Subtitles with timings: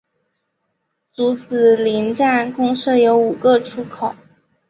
[1.13, 4.15] 竹子林站共设有五个出口。